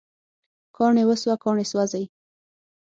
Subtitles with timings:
[0.75, 2.03] کاڼي وسوه، کاڼي سوزی